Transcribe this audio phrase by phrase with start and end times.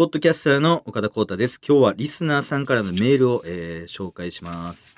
[0.00, 1.60] ポッドキャスターの岡田光太です。
[1.60, 4.96] 今日はリスナーさんからのメールを、えー紹介します。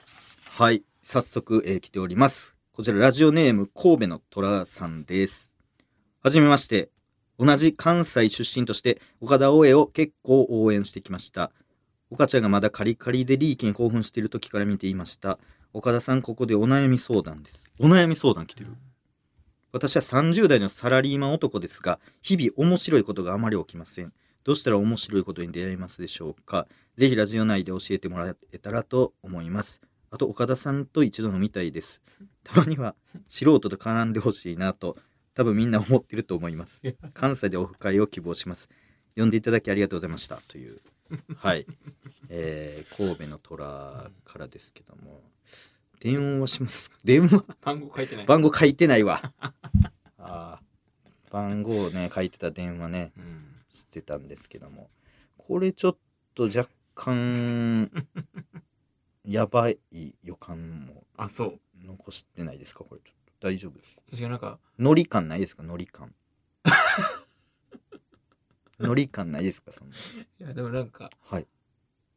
[0.49, 0.85] はい。
[1.03, 2.55] 早速、えー来ております。
[2.73, 5.53] こちら、ラジオネーム、神戸の虎さんです。
[6.23, 6.89] はじめまして。
[7.37, 11.51] 同じ関西出身として、岡田大江を結構応援してきました。
[12.13, 15.41] 岡ちゃんがまだカリカリでリーキに興奮している時から見ていました。
[15.73, 17.69] 岡田さん、ここでお悩み相談です。
[17.81, 18.69] お悩み相談来てる。
[19.73, 24.13] 私は30代のサラリーマン男ですが、日々面白いことがあまり起きません。
[24.45, 26.67] どうしたら面白いことに出会えますでしょうか？
[26.97, 29.81] ぜひラジオ内で教えてもらえたらと思います。
[30.11, 32.03] あと、岡田さんと一度飲みたいです。
[32.45, 32.95] たまには
[33.29, 34.99] 素人と絡んでほしいなと、
[35.35, 36.83] 多分みんな思ってると思います。
[37.15, 38.69] 関西でオフ会を希望します。
[39.17, 40.37] 呼んでいただきありがとうございました。
[40.37, 40.81] という、
[41.37, 41.67] はい。
[42.29, 45.23] えー、神戸の虎からですけども、
[46.01, 46.91] 電話します。
[47.05, 47.45] 電話？
[47.63, 48.27] 番号書いてない。
[48.27, 49.33] 番号書いてないわ。
[50.19, 53.13] あー番号ね、書いてた電話ね。
[53.17, 53.52] うん。
[53.75, 54.91] してたんですけども
[55.37, 55.97] これちょっ
[56.35, 57.91] と若干
[59.25, 59.79] やばい
[60.23, 61.61] 予感もあ、そう。
[61.85, 62.85] 残してないですか？
[62.85, 63.97] これちょっと大丈夫です。
[64.11, 65.63] 確かになんか、ノリ感ないですか？
[65.63, 66.15] ノリ感。
[68.81, 69.71] ノリ感ないですか？
[69.73, 69.95] そんな。
[69.95, 69.99] い
[70.39, 71.47] や、でもなんか、はい。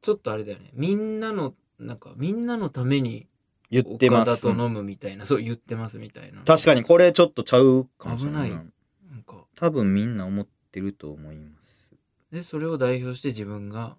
[0.02, 0.71] ちょっとあれだよね。
[0.73, 3.27] みんなの、なんか、みんなのために、
[3.71, 4.41] 言ってます。
[4.41, 6.43] と飲むみたいな、そう言ってますみたいな。
[6.43, 8.49] 確かにこれちょっとちゃうかもしれない。
[8.49, 8.65] 危ない。
[9.11, 11.89] なんか、多分みんな思ってると思います。
[12.33, 13.95] で、それを代表して自分が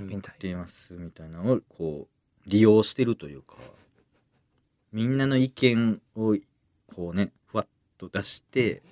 [0.00, 0.38] 飲み思ったい。
[0.38, 2.08] ていますみたいなのをこ
[2.44, 3.54] う利用してるというか
[4.90, 6.36] みんなの意見を
[6.92, 7.66] こうねふわっ
[7.98, 8.82] と出して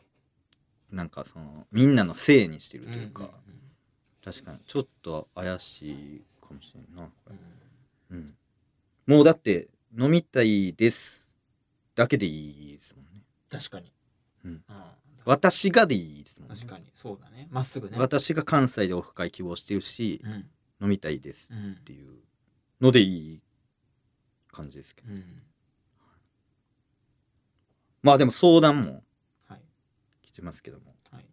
[0.93, 3.31] なんかそのみんなのせいにしてるというか、
[4.25, 4.59] 確かに。
[4.67, 7.37] ちょっと怪しいかもしれんなこれ。
[8.11, 8.17] うん。
[9.09, 11.37] うん、もうだって飲みたいです
[11.97, 13.11] だけでいいですもんね。
[13.51, 13.93] 確かに。
[14.45, 14.95] うんあ
[15.27, 17.47] 私がでいいですもんね確かに、そうだね。
[17.51, 17.97] まっすぐね。
[17.99, 20.33] 私が関西でオフ会希望してるしうん。
[20.83, 22.15] 飲みたいですうんっていう
[22.81, 23.43] のでいい
[24.51, 25.43] 感じですけどうん。
[28.03, 29.03] まあでも相談も
[29.47, 29.61] はい。
[30.23, 31.27] 来てますけどもはい。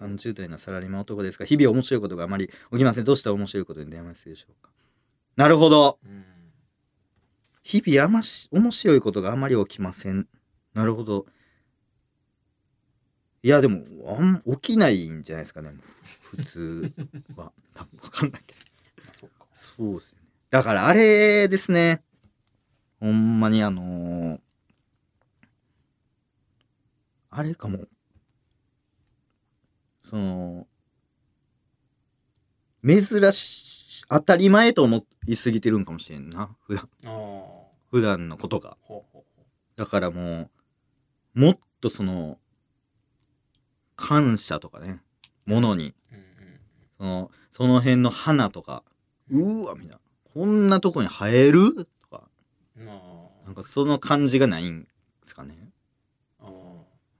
[0.00, 4.70] 30代のサラリーマン男ですが日々面白いことがあまり起きませんどうしたら面白いことに出会いますでしょうか？
[5.36, 6.24] なるほどうん。
[7.62, 10.26] 日々あまし面白いことがあまり起きません
[10.72, 11.26] なるほど
[13.46, 15.70] いやでもあん起きないんじゃないですかね。
[16.20, 16.92] 普通
[17.36, 17.52] は。
[17.74, 18.58] 多分分かんないけど。
[19.04, 19.46] まあ、そうか。
[19.54, 20.18] そうですね。
[20.50, 22.02] だからあれですね。
[22.98, 24.40] ほんまにあのー
[27.30, 27.84] あれかも。
[30.02, 30.66] その
[32.84, 36.56] 珍し当たり前と思いすぎてるんかもしれんな。
[36.66, 36.88] 普段。
[37.92, 38.76] 普段のことが。
[39.76, 40.50] だからも
[41.36, 42.40] うもっとその
[43.96, 45.00] 感謝とかね。
[45.46, 45.94] ものに。
[46.12, 46.14] う。
[47.00, 47.28] うんうん。
[47.28, 48.82] そのその辺の花とか。
[49.30, 49.98] うーわみんな。
[50.34, 51.74] こんなとこに生える？
[51.74, 52.28] とか。
[52.76, 52.84] ま
[53.46, 54.88] なんかその感じがないんで
[55.24, 55.70] すかね、
[56.40, 56.46] あ。
[56.46, 56.50] あ。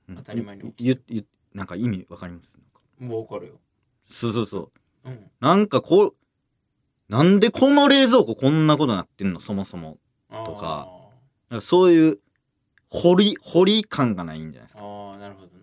[0.09, 0.17] うん。
[0.17, 2.59] 当たり前にゆゆなんか意味わかります？
[3.01, 3.05] あ。
[3.05, 3.55] もうわかるよ。
[4.09, 4.71] そうそうそ
[5.05, 5.11] う。
[5.11, 5.31] うん。
[5.41, 6.15] なんかこう
[7.09, 9.41] なんでこの冷蔵庫こんなことなってんの？
[9.41, 9.99] そもそも。
[10.31, 10.89] とか。
[11.61, 12.19] そういう
[12.91, 14.83] 掘り掘り感がないんじゃないですか。
[14.83, 15.47] ああ、なるほど。
[15.47, 15.56] な。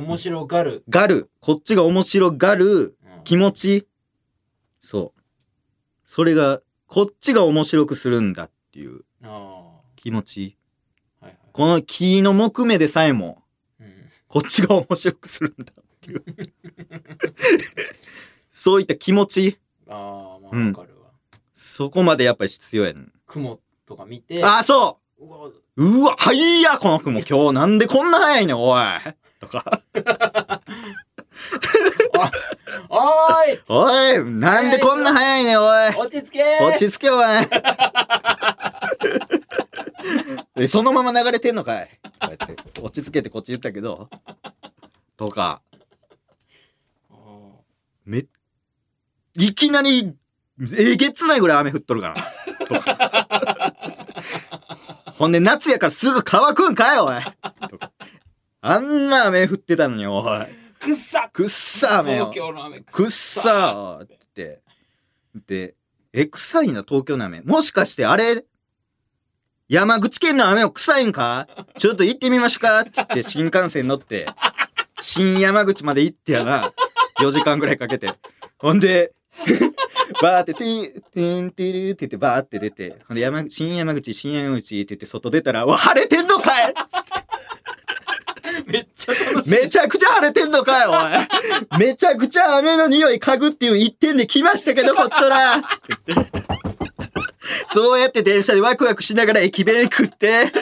[0.00, 0.84] 面白がる。
[0.88, 3.88] がるこっちが面白がるうん気持ち
[4.82, 5.20] そう
[6.06, 9.62] それがこっちが面白くするんだっていうあ
[9.96, 10.56] 気持ち
[11.20, 11.26] あ。
[11.26, 11.40] はいはい。
[11.52, 13.42] この木の木目でさえも
[13.78, 13.92] うん。
[14.28, 16.24] こっちが面白くするんだっていう
[18.50, 21.10] そういった気持ちああ、まあうんわかるわ。
[21.54, 24.42] そこまでやっぱり必要やねん雲とか見て。
[24.44, 25.50] あそううわ
[25.80, 28.82] うわ、はいや、この雲今日なんでこんな早いねん、おい。
[29.40, 29.80] とか、
[32.90, 35.66] おーいおい、なんでこんな早いねん、おい。
[35.96, 37.24] 落ち着け落ち着け、おい。
[40.56, 41.88] えそのまま流れてんのかい。
[42.20, 44.10] こうやって、落ち着けてこっち言ったけど。
[45.16, 45.62] とか、
[47.10, 47.14] あ
[48.04, 48.26] め、
[49.34, 50.14] いきなり、
[50.76, 52.16] えげつないぐらい雨降っとるから。
[52.66, 53.49] とか。
[55.20, 57.22] ほんで、夏やからすぐ乾くんかい、おい。
[58.62, 60.24] あんな雨降ってたのに、おい。
[60.24, 60.46] ー
[60.78, 62.48] くっさくっさ雨よ東。
[62.48, 64.62] 京の雨くっさーって。
[65.46, 65.74] で、
[66.14, 67.42] え、臭いな、東京の雨。
[67.42, 68.46] もしかして、あれ、
[69.68, 72.80] 山口県の雨を臭いんかちょっと行ってみましょうか？
[72.80, 74.26] って言って、新幹線乗って、
[75.00, 76.72] 新山口まで行ってやな。
[77.20, 78.14] 4時間ぐらいかけて。
[78.56, 79.12] ほんで、
[80.20, 86.74] バーって、ティー、ティンティルって言って、バーって出て、ほんで、山、新山口、新山口って言って、外出たら、うわ、晴れてんのかい
[88.66, 89.50] めっちゃ楽しい。
[89.50, 91.78] めちゃくちゃ晴れてんのかよ、おい。
[91.78, 95.62] めちゃくちゃ雨の匂い嗅ぐっていう一点で来ましたけど、こっちとら。
[97.72, 100.52] そうやって電車でワクワクしながら駅弁食って、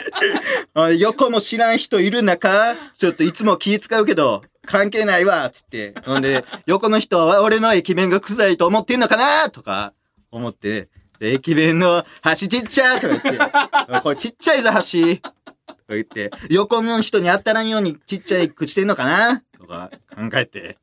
[0.73, 5.93] あ横も知らん人いる中、ちょっといつも気使うけど、関係ないわ、つって。
[6.05, 9.93] ほんで、横の人は俺の駅弁が臭いと思ってんのかなとか、
[10.31, 10.89] 思って、
[11.19, 15.19] で駅弁の箸ちっちゃとか言って、 これちっちゃいぞ箸。
[15.19, 15.35] とか
[15.89, 20.77] 言って、横の人に当たらんようにちっちゃい口してんのかなとか考えて。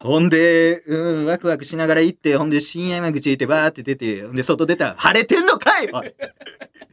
[0.00, 6.14] ほんで、うん、ワクワクしながら行って、ほんで、新山口行ってバーって出て、ほんで、外出たら、晴れてんのかいおい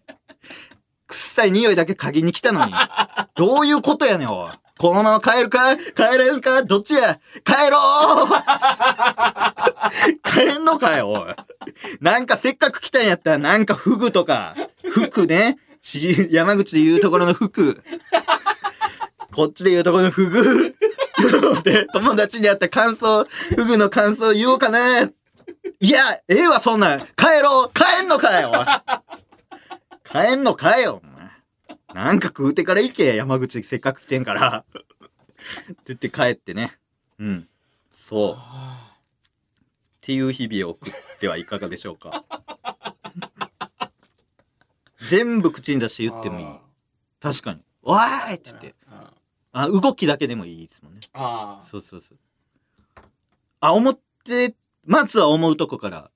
[1.07, 2.73] 臭い匂いだけ嗅ぎに来たのに。
[3.35, 4.51] どういうことやねん、おい。
[4.81, 5.77] このまま帰るか？
[5.77, 6.63] 帰れるか？
[6.63, 7.19] どっちや？
[7.43, 8.27] 帰ろう
[10.27, 11.35] 帰んのかよ、おい。
[11.99, 14.55] なんかせっかく来たんやったら、なんかフグとか、
[14.89, 15.59] 服ね。
[16.31, 17.83] 山口で言うところの服。
[19.31, 20.75] こっちで言うところのフグ。
[21.63, 23.25] で、友達に会った感想、
[23.55, 25.01] フグの感想言おうかな。
[25.01, 25.09] い
[25.89, 26.99] や、ええわ、そんなん。
[27.01, 28.51] 帰ろう帰んのかよ
[30.11, 31.03] 帰んのかよ
[31.93, 34.65] なんか食うてから行け、山口せっかく来てんから。
[34.73, 36.79] って言って帰ってね。
[37.19, 37.49] うん。
[37.93, 38.35] そう。
[38.37, 42.25] あっていう日々を送ってはいかがでしょうか。
[45.09, 46.45] 全部口に出して言ってもいい。
[47.19, 47.61] 確かに。
[47.81, 48.75] わーいって言って。
[48.89, 49.13] あ
[49.51, 51.01] あ、動きだけでもいいですもんね。
[51.13, 52.17] あそうそうそう。
[53.59, 54.55] あ、思って、
[54.85, 56.11] まずは思うとこから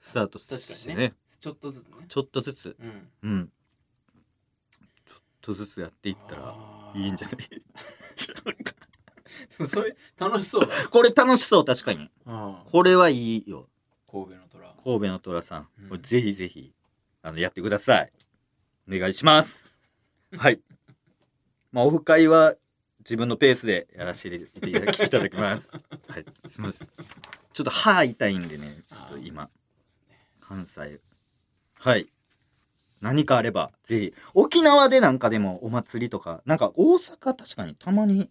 [0.00, 3.52] スタート確してかにねちょっとずつねちょっとずつ、うんうん。
[5.40, 6.54] とずつやっていったら
[6.94, 7.38] いいんじゃない？
[9.68, 12.10] それ楽しそうだこれ楽しそう、確かに。
[12.64, 13.68] これはいいよ。
[14.10, 15.68] 神戸の虎神戸の虎さん。
[15.82, 16.74] うんこれぜひぜひ、
[17.22, 18.12] あの、やってください。
[18.92, 19.68] お願いします。
[20.36, 20.60] はい。
[21.72, 22.56] まあ、オフ会は
[23.00, 25.70] 自分のペースでやらせていただきいただきます。
[26.08, 26.24] はい。
[26.48, 26.88] すみません。
[27.52, 29.48] ちょっと歯痛いんでね、ちょっと今、
[30.40, 31.00] 関西。
[31.74, 32.08] はい。
[33.00, 34.14] 何かあれば、ぜひ。
[34.34, 38.30] 沖縄でなんかでもお祭りとか、なんか大阪確かにたまに、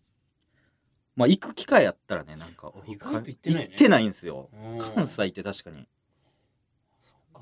[1.15, 4.49] まあ行く機会やったらね、なんか意外と行ってないね行ってないんですよ。
[4.53, 5.87] うん関西って確かに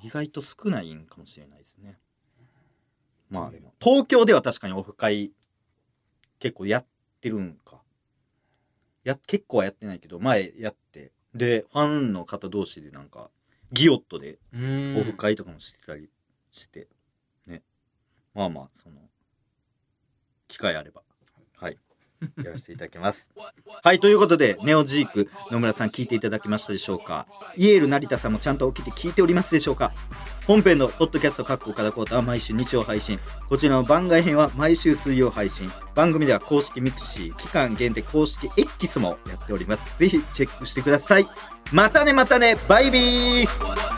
[0.01, 2.00] 意外と少ないんかもしれないですね。
[3.29, 5.31] まあでも東京では確かにオフ会
[6.39, 6.85] 結構やっ
[7.21, 7.81] てるんか。
[9.03, 13.29] や結構はやってないけど前やってでファンの方同士でなんか
[13.71, 16.09] ギオットでオフ会とかもしてたり
[16.51, 16.85] して、ね
[18.38, 18.95] まあまあその
[20.48, 21.01] 機会あれば
[21.56, 21.78] はい
[22.44, 23.31] やらせていただきます。
[23.84, 27.28] はいということでネオジーク野村さん聞いていただきましたでしょうか？
[27.56, 29.92] イエール成田さんもちゃんと起きて聞いておりますでしょうか？
[30.45, 33.19] 本編のポッドキャスト各個からコータは毎週日曜配信。
[33.50, 35.72] こちらの番外編は毎週水曜配信。
[35.95, 40.00] 番組では公式ミクシー期間限定公式 X もやっております。
[40.00, 41.28] ぜひチェックしてください。
[41.72, 43.96] またねまたねバイビー